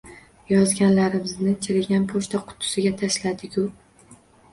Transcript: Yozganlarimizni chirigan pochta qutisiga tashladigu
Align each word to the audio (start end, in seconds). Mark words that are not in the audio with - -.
Yozganlarimizni 0.51 1.53
chirigan 1.65 2.07
pochta 2.13 2.41
qutisiga 2.47 2.93
tashladigu 3.03 3.67